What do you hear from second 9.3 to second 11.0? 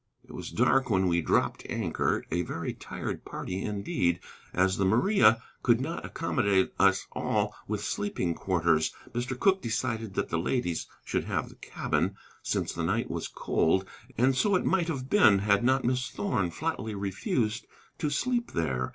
Cooke decided that the ladies